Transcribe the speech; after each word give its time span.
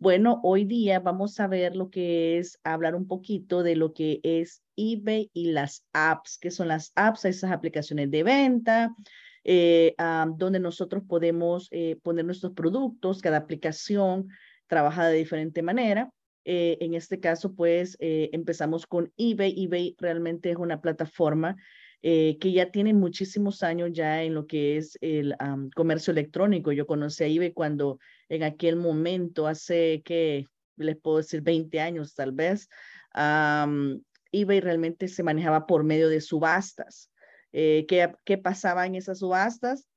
Bueno, 0.00 0.40
hoy 0.44 0.64
día 0.64 0.98
vamos 0.98 1.38
a 1.40 1.46
ver 1.46 1.76
lo 1.76 1.90
que 1.90 2.38
es 2.38 2.58
hablar 2.64 2.94
un 2.94 3.06
poquito 3.06 3.62
de 3.62 3.76
lo 3.76 3.92
que 3.92 4.20
es 4.22 4.62
eBay 4.74 5.30
y 5.34 5.52
las 5.52 5.84
apps, 5.92 6.38
que 6.38 6.50
son 6.50 6.68
las 6.68 6.92
apps, 6.94 7.26
esas 7.26 7.52
aplicaciones 7.52 8.10
de 8.10 8.22
venta, 8.22 8.96
eh, 9.44 9.94
donde 10.38 10.58
nosotros 10.58 11.02
podemos 11.06 11.68
eh, 11.70 11.98
poner 12.02 12.24
nuestros 12.24 12.54
productos, 12.54 13.20
cada 13.20 13.36
aplicación 13.36 14.28
trabaja 14.68 15.06
de 15.06 15.18
diferente 15.18 15.60
manera. 15.60 16.10
Eh, 16.46 16.78
en 16.80 16.94
este 16.94 17.20
caso, 17.20 17.54
pues 17.54 17.98
empezamos 18.00 18.86
con 18.86 19.12
eBay. 19.18 19.64
eBay 19.64 19.96
realmente 19.98 20.50
es 20.50 20.56
una 20.56 20.80
plataforma 20.80 21.56
que 22.02 22.52
ya 22.52 22.70
tiene 22.70 22.94
muchísimos 22.94 23.62
años 23.62 23.90
ya 23.92 24.22
en 24.22 24.34
lo 24.34 24.46
que 24.46 24.76
es 24.76 24.96
el 25.00 25.34
comercio 25.74 26.12
electrónico. 26.12 26.72
Yo 26.72 26.86
conocí 26.86 27.24
a 27.24 27.26
eBay 27.26 27.52
cuando 27.52 27.98
en 28.28 28.42
aquel 28.42 28.76
momento, 28.76 29.46
hace 29.46 30.02
que 30.04 30.46
les 30.76 30.96
puedo 30.96 31.18
decir 31.18 31.42
20 31.42 31.80
años 31.80 32.14
tal 32.14 32.32
vez, 32.32 32.68
eBay 34.32 34.60
realmente 34.60 35.08
se 35.08 35.22
manejaba 35.22 35.66
por 35.66 35.84
medio 35.84 36.08
de 36.08 36.20
subastas. 36.20 37.10
Eh, 37.52 37.84
¿qué, 37.88 38.12
¿Qué 38.24 38.38
pasaba 38.38 38.86
en 38.86 38.94
esas 38.94 39.18
subastas? 39.18 39.88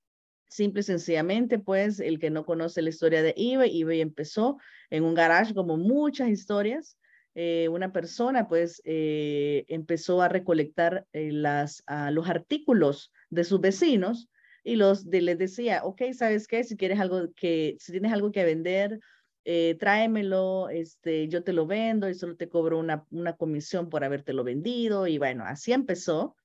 Simple 0.50 0.81
y 0.81 0.84
sencillamente, 0.84 1.59
pues 1.59 2.00
el 2.00 2.20
que 2.20 2.30
no 2.30 2.45
conoce 2.45 2.81
la 2.81 2.90
historia 2.90 3.23
de 3.23 3.34
eBay, 3.38 3.81
eBay 3.81 4.02
empezó 4.02 4.58
en 4.90 5.04
un 5.04 5.14
garage 5.14 5.54
como 5.54 5.78
muchas 5.78 6.30
historias. 6.30 6.98
Eh, 7.36 7.68
una 7.70 7.92
persona 7.92 8.48
pues 8.48 8.82
eh, 8.86 9.66
empezó 9.68 10.22
a 10.22 10.30
recolectar 10.30 11.08
las, 11.14 11.84
los 12.12 12.30
artículos 12.30 13.12
de 13.30 13.44
sus 13.44 13.59
vecinos 13.59 14.30
y 14.64 14.76
los 14.76 15.09
de, 15.09 15.22
les 15.22 15.38
decía, 15.38 15.84
ok, 15.84 16.02
¿sabes 16.14 16.48
qué? 16.48 16.64
Si 16.64 16.78
quieres 16.78 17.00
algo 17.00 17.34
que, 17.36 17.76
si 17.80 17.92
tienes 17.92 18.14
algo 18.14 18.32
que 18.32 18.46
vender, 18.46 19.00
eh, 19.46 19.76
tráemelo, 19.78 20.70
este, 20.70 21.28
yo 21.28 21.44
te 21.44 21.52
lo 21.52 21.67
vendo 21.67 22.09
y 22.09 22.14
solo 22.14 22.38
te 22.38 22.48
cobro 22.48 22.80
una, 22.80 23.06
una 23.11 23.36
comisión 23.36 23.89
por 23.89 24.04
habértelo 24.04 24.44
vendido. 24.44 25.08
Y 25.08 25.17
bueno, 25.17 25.44
así 25.45 25.73
empezó. 25.73 26.38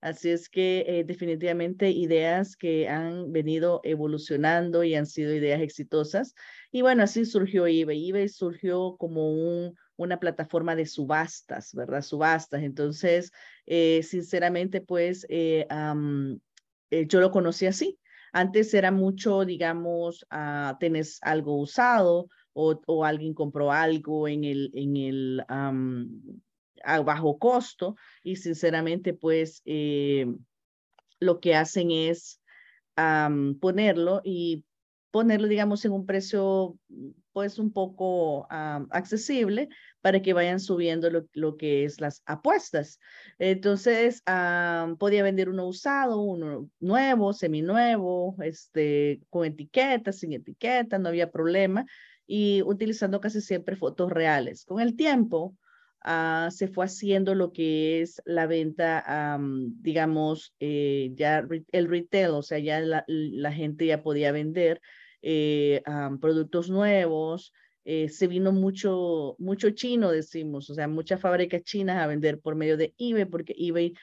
Así 0.00 0.30
es 0.30 0.48
que 0.48 0.84
eh, 0.86 1.04
definitivamente 1.04 1.90
ideas 1.90 2.56
que 2.56 2.88
han 2.88 3.32
venido 3.32 3.80
evolucionando 3.82 4.84
y 4.84 4.94
han 4.94 5.06
sido 5.06 5.34
ideas 5.34 5.60
exitosas. 5.60 6.34
Y 6.70 6.82
bueno, 6.82 7.02
así 7.02 7.24
surgió 7.24 7.66
eBay. 7.66 8.10
eBay 8.10 8.28
surgió 8.28 8.96
como 8.98 9.32
un, 9.32 9.74
una 9.96 10.18
plataforma 10.20 10.76
de 10.76 10.86
subastas, 10.86 11.74
¿verdad? 11.74 12.02
Subastas. 12.02 12.62
Entonces, 12.62 13.32
eh, 13.66 14.02
sinceramente, 14.02 14.80
pues 14.80 15.26
eh, 15.28 15.66
yo 16.90 17.20
lo 17.20 17.30
conocí 17.30 17.66
así. 17.66 17.98
Antes 18.32 18.74
era 18.74 18.90
mucho, 18.90 19.46
digamos, 19.46 20.26
uh, 20.30 20.76
tenés 20.78 21.18
algo 21.22 21.58
usado 21.58 22.28
o, 22.52 23.04
alguien 23.04 23.32
compró 23.32 23.72
algo 23.72 24.28
en 24.28 24.44
el, 24.44 24.70
en 24.74 24.96
el 24.96 25.44
a 25.48 27.00
bajo 27.00 27.38
costo 27.38 27.96
y 28.22 28.36
sinceramente, 28.36 29.14
pues 29.14 29.62
eh, 29.64 30.26
lo 31.18 31.40
que 31.40 31.54
hacen 31.54 31.90
es 31.90 32.40
ponerlo 33.60 34.20
y 34.22 34.65
ponerlo, 35.16 35.48
digamos, 35.48 35.82
en 35.86 35.92
un 35.92 36.04
precio 36.04 36.76
pues 37.32 37.58
un 37.58 37.72
poco 37.72 38.46
accesible 38.50 39.70
para 40.02 40.20
que 40.20 40.34
vayan 40.34 40.60
subiendo 40.60 41.08
lo, 41.32 41.56
que 41.56 41.84
es 41.84 42.02
las 42.02 42.22
apuestas. 42.26 43.00
Entonces, 43.38 44.22
podía 44.98 45.22
vender 45.22 45.48
uno 45.48 45.66
usado, 45.66 46.20
uno 46.20 46.68
nuevo, 46.80 47.32
seminuevo, 47.32 48.36
este, 48.42 49.22
con 49.30 49.46
etiqueta, 49.46 50.12
sin 50.12 50.34
etiqueta, 50.34 50.98
no 50.98 51.08
había 51.08 51.30
problema, 51.30 51.86
y 52.26 52.60
utilizando 52.60 53.22
casi 53.22 53.40
siempre 53.40 53.74
fotos 53.74 54.12
reales. 54.12 54.66
Con 54.66 54.82
el 54.82 54.96
tiempo, 54.96 55.56
ah, 56.02 56.50
se 56.52 56.68
fue 56.68 56.84
haciendo 56.84 57.34
lo 57.34 57.52
que 57.52 58.02
es 58.02 58.20
la 58.26 58.46
venta, 58.46 59.38
digamos, 59.80 60.54
eh, 60.60 61.10
ya 61.14 61.42
el 61.72 61.88
retail, 61.88 62.32
o 62.32 62.42
sea, 62.42 62.58
ya 62.58 62.80
la, 62.80 63.02
la 63.06 63.50
gente 63.50 63.86
ya 63.86 64.02
podía 64.02 64.30
vender 64.30 64.82
eh, 65.22 65.82
productos 66.20 66.70
nuevos, 66.70 67.52
eh, 67.84 68.08
se 68.08 68.26
vino 68.26 68.52
mucho, 68.52 69.36
mucho 69.38 69.70
chino, 69.70 70.10
decimos, 70.10 70.70
o 70.70 70.74
sea, 70.74 70.88
muchas 70.88 71.20
fábricas 71.20 71.62
chinas 71.62 71.98
a 71.98 72.06
vender 72.06 72.40
por 72.40 72.54
medio 72.56 72.76
de 72.76 72.94
eBay, 72.98 73.26
porque 73.26 73.54
eBay 73.56 73.94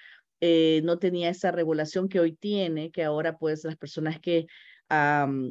eh, 0.41 0.81
no 0.83 0.99
tenía 0.99 1.29
esa 1.29 1.51
regulación 1.51 2.09
que 2.09 2.19
hoy 2.19 2.33
tiene, 2.33 2.91
que 2.91 3.03
ahora 3.03 3.37
pues 3.37 3.63
las 3.63 3.77
personas 3.77 4.19
que, 4.19 4.47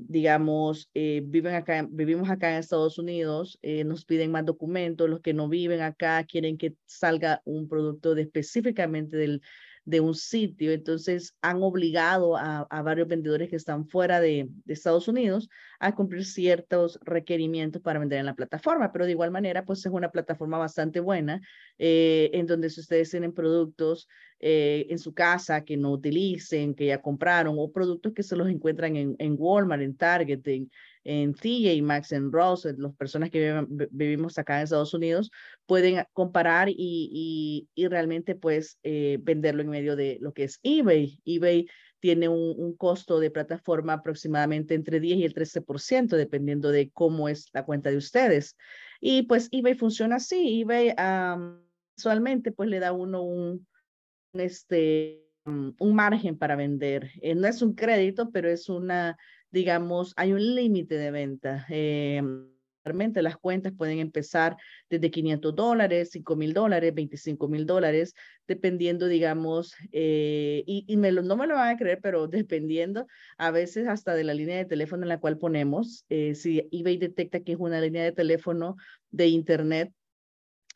digamos, 0.06 0.88
viven 0.94 1.54
acá, 1.54 1.86
vivimos 1.90 2.30
acá 2.30 2.52
en 2.52 2.58
Estados 2.58 2.96
Unidos, 2.98 3.58
nos 3.62 4.04
piden 4.04 4.30
más 4.30 4.44
documentos, 4.44 5.10
los 5.10 5.20
que 5.20 5.34
no 5.34 5.48
viven 5.48 5.80
acá 5.80 6.22
quieren 6.24 6.56
que 6.56 6.76
salga 6.86 7.42
un 7.44 7.66
producto 7.68 8.14
de, 8.14 8.22
específicamente 8.22 9.16
del 9.16 9.42
de 9.84 10.00
un 10.00 10.15
sitio. 10.15 10.72
Entonces 10.72 11.37
han 11.43 11.62
obligado 11.62 12.37
a, 12.37 12.66
varios 12.82 13.09
vendedores 13.09 13.48
que 13.48 13.56
están 13.56 13.87
fuera 13.87 14.20
de, 14.20 14.48
Estados 14.66 15.09
Unidos 15.09 15.48
a 15.81 15.94
cumplir 15.94 16.25
ciertos 16.25 16.98
requerimientos 17.03 17.82
para 17.82 17.98
vender 17.98 18.21
en 18.21 18.26
la 18.26 18.34
plataforma. 18.34 18.92
Pero 18.92 19.06
de 19.06 19.12
igual 19.12 19.31
manera, 19.31 19.65
pues 19.65 19.84
es 19.84 19.92
una 19.92 20.10
plataforma 20.10 20.59
bastante 20.59 21.00
buena 21.00 21.41
eh, 21.78 22.31
en 22.32 22.47
donde 22.47 22.71
si 22.71 22.81
ustedes 22.81 23.10
tienen 23.10 23.32
productos 23.32 24.09
eh, 24.44 24.87
en 24.91 24.98
su 24.98 25.15
casa 25.15 25.65
que 25.65 25.76
no 25.76 25.92
utilicen, 25.92 26.75
que 26.75 26.87
ya 26.87 27.00
compraron, 27.00 27.56
o 27.59 27.71
productos 27.71 28.12
que 28.12 28.22
se 28.22 28.37
los 28.37 28.48
encuentran 28.48 28.97
en, 28.97 29.37
Walmart, 29.38 29.82
en 29.82 29.97
Target, 29.97 30.41
en 31.04 31.34
TJ 31.34 31.82
Maxx, 31.82 32.12
en 32.12 32.32
Ross, 32.32 32.66
las 32.76 32.94
personas 32.94 33.30
que 33.30 33.66
vivimos 33.90 34.38
acá 34.38 34.58
en 34.58 34.64
Estados 34.64 34.94
Unidos, 34.94 35.30
pueden 35.66 36.04
comparar 36.12 36.68
y, 36.68 37.68
y, 37.74 37.86
realmente 37.88 38.34
pues 38.34 38.78
eh, 38.82 39.18
venderlo 39.20 39.62
en 39.62 39.70
medio 39.70 39.96
de 39.96 40.18
lo 40.20 40.32
que 40.32 40.44
es 40.44 40.60
eBay. 40.62 41.20
eBay 41.24 41.66
tiene 42.00 42.28
un, 42.28 42.54
un, 42.56 42.76
costo 42.76 43.20
de 43.20 43.30
plataforma 43.30 43.94
aproximadamente 43.94 44.74
entre 44.74 44.98
10 44.98 45.18
y 45.18 45.24
el 45.24 45.34
13%, 45.34 46.16
dependiendo 46.16 46.70
de 46.70 46.91
cómo 46.91 47.28
es 47.28 47.48
la 47.52 47.64
cuenta 47.64 47.91
de 47.91 47.96
ustedes. 47.96 48.56
Y 49.00 49.22
pues 49.22 49.48
eBay 49.52 49.74
funciona 49.74 50.16
así. 50.16 50.62
eBay 50.62 50.94
usualmente 51.96 52.52
pues 52.52 52.68
le 52.68 52.80
da 52.80 52.92
uno 52.92 53.22
un, 53.22 53.66
este, 54.32 55.22
un 55.44 55.94
margen 55.94 56.38
para 56.38 56.56
vender. 56.56 57.10
Eh, 57.20 57.34
no 57.34 57.46
es 57.46 57.62
un 57.62 57.74
crédito, 57.74 58.30
pero 58.30 58.48
es 58.48 58.68
una 58.68 59.16
digamos, 59.52 60.14
hay 60.16 60.32
un 60.32 60.54
límite 60.54 60.96
de 60.96 61.10
venta. 61.10 61.66
Eh, 61.68 62.22
realmente 62.84 63.22
las 63.22 63.36
cuentas 63.36 63.72
pueden 63.76 64.00
empezar 64.00 64.56
desde 64.90 65.10
500 65.10 65.54
dólares, 65.54 66.08
5 66.10 66.34
mil 66.34 66.52
dólares, 66.52 66.92
25 66.94 67.46
mil 67.48 67.66
dólares, 67.66 68.14
dependiendo, 68.48 69.06
digamos, 69.06 69.74
eh, 69.92 70.64
y, 70.66 70.96
no 70.96 71.36
me 71.36 71.46
lo 71.46 71.54
van 71.54 71.74
a 71.74 71.76
creer, 71.76 72.00
pero 72.02 72.26
dependiendo 72.28 73.06
a 73.36 73.50
veces 73.52 73.86
hasta 73.86 74.14
de 74.14 74.24
la 74.24 74.34
línea 74.34 74.56
de 74.56 74.64
teléfono 74.64 75.04
en 75.04 75.10
la 75.10 75.20
cual 75.20 75.38
ponemos, 75.38 76.04
eh, 76.08 76.34
si 76.34 76.68
eBay 76.72 76.96
detecta 76.96 77.41
que 77.41 77.52
es 77.52 77.58
una 77.58 77.80
línea 77.80 78.02
de 78.02 78.12
teléfono 78.12 78.76
de 79.10 79.28
Internet, 79.28 79.92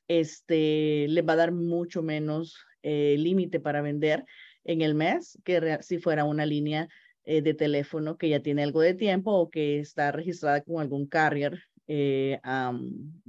este, 0.07 1.07
le 1.09 1.23
va 1.23 1.33
a 1.33 1.37
dar 1.37 1.53
mucho 1.53 2.03
menos 2.03 2.57
límite 2.85 3.59
para 3.59 3.83
vender 3.83 4.25
en 4.63 4.81
el 4.81 4.95
mes 4.95 5.37
que 5.43 5.79
si 5.81 5.99
fuera 5.99 6.25
una 6.25 6.47
línea 6.47 6.89
eh, 7.29 7.43
de 7.43 7.55
teléfono 7.55 8.17
que 8.17 8.29
ya 8.29 8.39
tiene 8.41 8.63
algo 8.63 8.81
de 8.81 8.95
tiempo 8.95 9.33
o 9.33 9.51
que 9.51 9.81
está 9.81 10.13
registrada 10.13 10.61
con 10.61 10.81
algún 10.81 11.09
carrier 11.09 11.61
eh, 11.89 12.41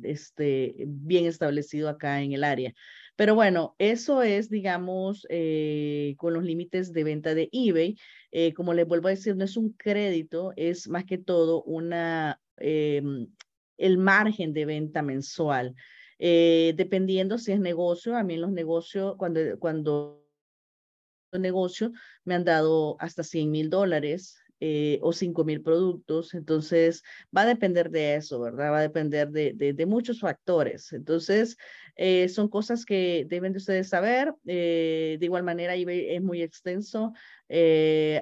este, 0.04 0.76
bien 0.86 1.26
establecido 1.26 1.90
acá 1.90 2.22
en 2.22 2.34
el 2.34 2.44
área. 2.44 2.76
Pero 3.16 3.34
bueno, 3.34 3.76
eso 3.80 4.22
es, 4.22 4.52
digamos, 4.52 5.26
eh, 5.32 6.14
con 6.18 6.36
los 6.36 6.44
límites 6.44 6.94
de 6.94 7.04
venta 7.04 7.34
de 7.34 7.50
eBay. 7.52 7.98
como 8.56 8.76
les 8.76 8.88
vuelvo 8.88 9.08
a 9.08 9.12
decir, 9.12 9.36
no 9.36 9.44
es 9.46 9.58
un 9.58 9.74
crédito, 9.74 10.54
es 10.56 10.88
más 10.88 11.04
que 11.06 11.18
todo 11.18 11.64
una, 11.64 12.40
em, 12.58 13.28
el 13.78 13.98
margen 13.98 14.54
de 14.54 14.66
venta 14.66 15.02
mensual. 15.02 15.74
dependiendo 16.20 17.40
si 17.40 17.52
es 17.52 17.60
negocio, 17.60 18.16
a 18.16 18.24
mí 18.24 18.36
en 18.36 18.42
los 18.42 18.52
negocios, 18.52 19.16
cuando, 19.18 19.40
cuando 19.60 20.27
negocio 21.34 21.92
me 22.24 22.36
han 22.36 22.44
dado 22.44 22.98
hasta 23.00 23.24
100 23.24 23.52
mil 23.52 23.70
dólares 23.70 24.38
eh, 24.60 24.98
o 25.04 25.14
5 25.14 25.44
mil 25.44 25.62
productos. 25.62 26.34
Entonces, 26.34 27.04
va 27.36 27.42
a 27.44 27.46
depender 27.46 27.92
de 27.92 28.16
eso, 28.16 28.40
¿verdad? 28.40 28.72
Va 28.72 28.80
a 28.80 28.82
depender 28.82 29.30
de, 29.30 29.54
de, 29.54 29.86
muchos 29.86 30.20
factores. 30.20 30.94
Entonces, 30.94 31.58
eh, 31.96 32.28
son 32.30 32.48
cosas 32.48 32.84
que 32.84 33.26
deben 33.28 33.54
de 33.54 33.60
ustedes 33.60 33.90
saber. 33.90 34.34
Eh, 34.48 35.18
de 35.20 35.26
igual 35.26 35.44
manera, 35.44 35.76
eBay 35.76 36.16
es 36.16 36.22
muy 36.24 36.42
extenso. 36.42 37.14
Eh, 37.50 38.22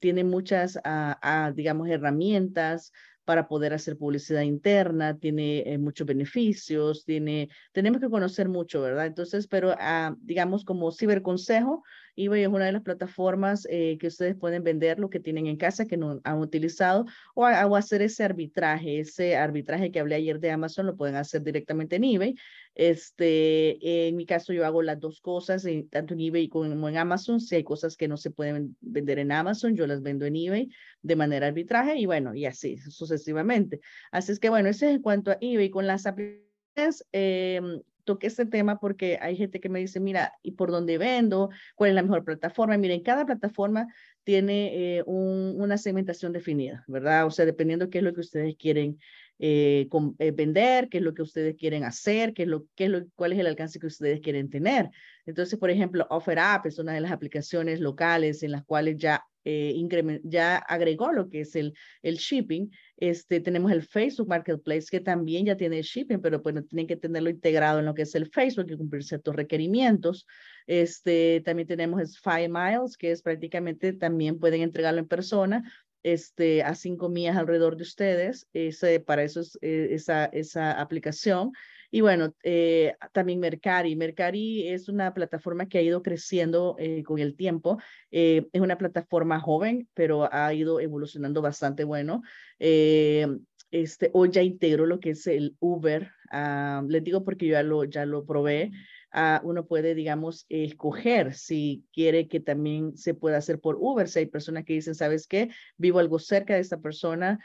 tiene 0.00 0.24
muchas, 0.24 0.78
ah, 0.84 1.18
ah, 1.22 1.52
digamos, 1.54 1.88
herramientas 1.88 2.92
para 3.24 3.48
poder 3.48 3.72
hacer 3.72 3.96
publicidad 3.96 4.42
interna, 4.42 5.16
tiene 5.18 5.60
eh, 5.66 5.78
muchos 5.78 6.06
beneficios, 6.06 7.04
tiene, 7.04 7.48
tenemos 7.72 8.00
que 8.00 8.10
conocer 8.10 8.48
mucho, 8.48 8.82
¿verdad? 8.82 9.06
Entonces, 9.06 9.46
pero 9.46 9.74
ah, 9.78 10.14
digamos 10.20 10.64
como 10.64 10.92
ciberconsejo, 10.92 11.82
eBay 12.16 12.42
es 12.42 12.48
una 12.48 12.66
de 12.66 12.72
las 12.72 12.82
plataformas 12.82 13.66
eh, 13.70 13.96
que 13.98 14.08
ustedes 14.08 14.36
pueden 14.36 14.62
vender 14.62 14.98
lo 14.98 15.10
que 15.10 15.20
tienen 15.20 15.46
en 15.46 15.56
casa 15.56 15.86
que 15.86 15.96
no 15.96 16.20
han 16.22 16.38
utilizado 16.38 17.06
o, 17.34 17.44
hacer 17.44 18.02
ese 18.02 18.24
arbitraje, 18.24 19.00
ese 19.00 19.36
arbitraje 19.36 19.90
que 19.90 20.00
hablé 20.00 20.16
ayer 20.16 20.38
de 20.38 20.50
Amazon 20.50 20.86
lo 20.86 20.96
pueden 20.96 21.16
hacer 21.16 21.42
directamente 21.42 21.96
en 21.96 22.04
eBay. 22.04 22.34
Este, 22.74 24.08
en 24.08 24.16
mi 24.16 24.26
caso 24.26 24.52
yo 24.52 24.66
hago 24.66 24.82
las 24.82 24.98
dos 24.98 25.20
cosas, 25.20 25.66
tanto 25.90 26.14
en 26.14 26.20
eBay 26.20 26.48
como 26.48 26.88
en 26.88 26.96
Amazon. 26.96 27.40
Si 27.40 27.54
hay 27.54 27.64
cosas 27.64 27.96
que 27.96 28.08
no 28.08 28.16
se 28.16 28.30
pueden 28.30 28.76
vender 28.80 29.18
en 29.18 29.32
Amazon, 29.32 29.76
yo 29.76 29.86
las 29.86 30.02
vendo 30.02 30.26
en 30.26 30.36
eBay 30.36 30.70
de 31.02 31.16
manera 31.16 31.46
arbitraje 31.46 31.96
y 31.96 32.06
bueno, 32.06 32.34
y 32.34 32.46
así 32.46 32.78
sucesivamente. 32.78 33.80
Así 34.10 34.32
es 34.32 34.40
que 34.40 34.48
bueno, 34.48 34.68
eso 34.68 34.86
es 34.86 34.96
en 34.96 35.02
cuanto 35.02 35.30
a 35.30 35.38
eBay. 35.40 35.70
Con 35.70 35.86
las 35.86 36.06
aplicaciones, 36.06 37.04
eh, 37.12 37.60
toqué 38.04 38.28
este 38.28 38.46
tema 38.46 38.78
porque 38.78 39.18
hay 39.20 39.36
gente 39.36 39.60
que 39.60 39.68
me 39.68 39.80
dice, 39.80 39.98
mira, 40.00 40.34
¿y 40.42 40.52
por 40.52 40.70
dónde 40.70 40.98
vendo? 40.98 41.50
¿Cuál 41.74 41.90
es 41.90 41.96
la 41.96 42.02
mejor 42.02 42.24
plataforma? 42.24 42.76
Miren, 42.76 43.02
cada 43.02 43.26
plataforma 43.26 43.88
tiene 44.22 44.98
eh, 44.98 45.02
una 45.06 45.78
segmentación 45.78 46.32
definida, 46.32 46.84
¿verdad? 46.86 47.26
O 47.26 47.30
sea, 47.30 47.44
dependiendo 47.46 47.90
qué 47.90 47.98
es 47.98 48.04
lo 48.04 48.14
que 48.14 48.20
ustedes 48.20 48.56
quieren 48.56 48.98
eh, 49.38 49.88
eh, 50.18 50.30
vender, 50.30 50.88
qué 50.88 50.98
es 50.98 51.04
lo 51.04 51.14
que 51.14 51.22
ustedes 51.22 51.56
quieren 51.56 51.84
hacer, 51.84 52.34
qué 52.34 52.42
es 52.44 52.48
lo, 52.48 52.66
qué 52.74 52.84
es 52.84 52.90
lo, 52.90 53.06
cuál 53.14 53.32
es 53.32 53.38
el 53.38 53.46
alcance 53.46 53.78
que 53.78 53.86
ustedes 53.86 54.20
quieren 54.20 54.50
tener. 54.50 54.90
Entonces, 55.26 55.58
por 55.58 55.70
ejemplo, 55.70 56.06
OfferUp 56.10 56.66
es 56.66 56.78
una 56.78 56.92
de 56.92 57.00
las 57.00 57.12
aplicaciones 57.12 57.80
locales 57.80 58.42
en 58.42 58.52
las 58.52 58.64
cuales 58.64 58.96
ya 58.96 59.24
eh, 59.44 59.74
ya 60.22 60.56
agregó 60.56 61.12
lo 61.12 61.28
que 61.28 61.42
es 61.42 61.54
el, 61.54 61.74
el 62.02 62.16
shipping. 62.16 62.70
Este, 62.96 63.40
tenemos 63.40 63.70
el 63.72 63.82
Facebook 63.82 64.28
Marketplace 64.28 64.86
que 64.90 65.00
también 65.00 65.44
ya 65.44 65.56
tiene 65.56 65.78
el 65.78 65.84
shipping, 65.84 66.20
pero 66.20 66.40
bueno, 66.40 66.62
tienen 66.64 66.86
que 66.86 66.96
tenerlo 66.96 67.28
integrado 67.28 67.78
en 67.80 67.84
lo 67.84 67.94
que 67.94 68.02
es 68.02 68.14
el 68.14 68.30
Facebook 68.30 68.66
y 68.70 68.76
cumplir 68.76 69.04
ciertos 69.04 69.36
requerimientos. 69.36 70.26
Este, 70.66 71.42
también 71.44 71.68
tenemos 71.68 72.18
Five 72.18 72.48
Miles, 72.48 72.96
que 72.96 73.10
es 73.10 73.20
prácticamente 73.20 73.92
también 73.92 74.38
pueden 74.38 74.62
entregarlo 74.62 75.00
en 75.00 75.08
persona, 75.08 75.70
este, 76.04 76.62
a 76.62 76.76
cinco 76.76 77.08
millas 77.08 77.36
alrededor 77.36 77.76
de 77.76 77.82
ustedes. 77.82 78.46
Ese, 78.52 79.00
para 79.00 79.24
eso 79.24 79.40
es 79.40 79.58
eh, 79.62 79.88
esa, 79.90 80.26
esa 80.26 80.80
aplicación. 80.80 81.52
Y 81.90 82.00
bueno, 82.00 82.34
eh, 82.42 82.94
también 83.12 83.40
Mercari. 83.40 83.94
Mercari 83.96 84.68
es 84.68 84.88
una 84.88 85.14
plataforma 85.14 85.68
que 85.68 85.78
ha 85.78 85.82
ido 85.82 86.02
creciendo 86.02 86.74
eh, 86.78 87.02
con 87.04 87.20
el 87.20 87.36
tiempo. 87.36 87.78
Eh, 88.10 88.48
es 88.52 88.60
una 88.60 88.78
plataforma 88.78 89.38
joven, 89.38 89.88
pero 89.94 90.28
ha 90.32 90.52
ido 90.52 90.80
evolucionando 90.80 91.40
bastante 91.40 91.84
bueno. 91.84 92.22
este, 92.58 94.10
hoy 94.12 94.30
ya 94.30 94.42
integro 94.42 94.86
lo 94.86 95.00
que 95.00 95.10
es 95.10 95.26
el 95.26 95.56
Uber. 95.60 96.10
Ah, 96.30 96.82
les 96.88 97.04
digo 97.04 97.24
porque 97.24 97.46
yo 97.46 97.52
ya 97.52 97.62
lo, 97.62 97.84
ya 97.84 98.06
lo 98.06 98.24
probé. 98.24 98.72
Ah, 99.16 99.40
uno 99.44 99.66
puede, 99.66 99.94
digamos, 99.94 100.44
escoger 100.48 101.34
si 101.34 101.84
quiere 101.92 102.26
que 102.26 102.40
también 102.40 102.96
se 102.96 103.14
pueda 103.14 103.36
hacer 103.38 103.60
por 103.60 103.76
Uber. 103.80 104.08
Si 104.08 104.18
hay 104.18 104.26
personas 104.26 104.64
que 104.64 104.72
dicen, 104.72 104.96
¿sabes 104.96 105.28
qué? 105.28 105.50
Vivo 105.76 106.00
algo 106.00 106.18
cerca 106.18 106.54
de 106.54 106.60
esta 106.60 106.80
persona. 106.80 107.38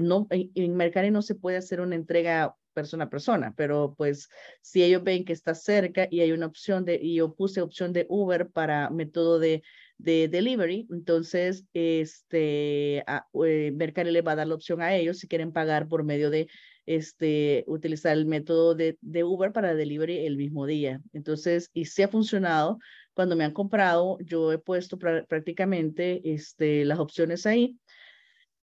no, 0.00 0.28
en, 0.30 0.50
en 0.54 0.76
Mercari 0.76 1.10
no 1.10 1.22
se 1.22 1.34
puede 1.34 1.56
hacer 1.56 1.80
una 1.80 1.96
entrega 1.96 2.54
persona 2.78 3.04
a 3.04 3.10
persona, 3.10 3.52
pero 3.56 3.94
pues 3.98 4.28
si 4.60 4.84
ellos 4.84 5.02
ven 5.02 5.24
que 5.24 5.32
está 5.32 5.52
cerca 5.54 6.06
y 6.08 6.20
hay 6.20 6.30
una 6.30 6.46
opción 6.46 6.84
de, 6.84 6.94
y 7.02 7.16
yo 7.16 7.34
puse 7.34 7.60
opción 7.60 7.92
de 7.92 8.06
Uber 8.08 8.50
para 8.50 8.88
método 8.90 9.40
de, 9.40 9.64
de 9.96 10.28
delivery, 10.28 10.86
entonces 10.90 11.64
este, 11.72 13.02
a, 13.08 13.26
eh, 13.44 13.72
Mercari 13.74 14.12
le 14.12 14.22
va 14.22 14.32
a 14.32 14.36
dar 14.36 14.46
la 14.46 14.54
opción 14.54 14.80
a 14.80 14.94
ellos 14.94 15.18
si 15.18 15.26
quieren 15.26 15.52
pagar 15.52 15.88
por 15.88 16.04
medio 16.04 16.30
de 16.30 16.46
este, 16.88 17.64
utilizar 17.66 18.16
el 18.16 18.26
método 18.26 18.74
de, 18.74 18.96
de 19.00 19.24
Uber 19.24 19.52
para 19.52 19.74
delivery 19.74 20.26
el 20.26 20.36
mismo 20.36 20.66
día. 20.66 21.00
Entonces, 21.12 21.70
y 21.74 21.84
si 21.84 22.02
ha 22.02 22.08
funcionado, 22.08 22.78
cuando 23.14 23.36
me 23.36 23.44
han 23.44 23.52
comprado, 23.52 24.18
yo 24.20 24.52
he 24.52 24.58
puesto 24.58 24.98
prácticamente 24.98 26.20
este, 26.24 26.84
las 26.84 26.98
opciones 26.98 27.46
ahí 27.46 27.76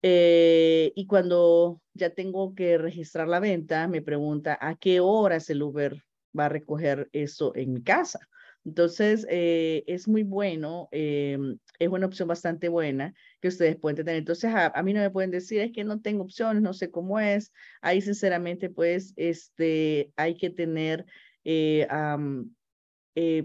eh, 0.06 0.92
y 0.94 1.06
cuando 1.06 1.80
ya 1.94 2.10
tengo 2.10 2.54
que 2.54 2.76
registrar 2.76 3.26
la 3.26 3.40
venta, 3.40 3.88
me 3.88 4.02
pregunta 4.02 4.58
a 4.60 4.74
qué 4.74 5.00
horas 5.00 5.48
el 5.48 5.62
Uber 5.62 6.02
va 6.38 6.44
a 6.44 6.50
recoger 6.50 7.08
eso 7.12 7.54
en 7.56 7.72
mi 7.72 7.82
casa. 7.82 8.20
Entonces, 8.64 9.26
eh, 9.30 9.84
es 9.86 10.08
muy 10.08 10.22
bueno, 10.22 10.88
eh, 10.92 11.38
es 11.78 11.88
una 11.88 12.06
opción 12.06 12.28
bastante 12.28 12.68
buena 12.68 13.14
que 13.40 13.48
ustedes 13.48 13.76
pueden 13.76 13.96
tener. 13.96 14.16
Entonces, 14.16 14.50
a, 14.54 14.82
mí 14.82 14.92
no 14.92 15.00
me 15.00 15.10
pueden 15.10 15.30
decir, 15.30 15.60
es 15.60 15.72
que 15.72 15.84
no 15.84 16.00
tengo 16.00 16.24
opciones, 16.24 16.62
no 16.62 16.72
sé 16.72 16.90
cómo 16.90 17.20
es. 17.20 17.52
Ahí, 17.82 18.00
sinceramente, 18.00 18.70
pues, 18.70 19.12
este, 19.16 20.12
hay 20.16 20.36
que 20.36 20.50
tener, 20.50 21.06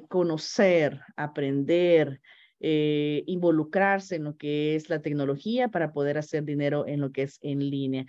conocer, 0.07 1.01
aprender, 1.15 2.21
eh, 2.61 3.23
involucrarse 3.25 4.17
en 4.17 4.25
lo 4.25 4.35
que 4.35 4.75
es 4.75 4.89
la 4.89 5.01
tecnología 5.01 5.69
para 5.69 5.93
poder 5.93 6.17
hacer 6.17 6.43
dinero 6.43 6.85
en 6.87 6.99
lo 6.99 7.11
que 7.11 7.23
es 7.23 7.39
en 7.41 7.59
línea. 7.59 8.05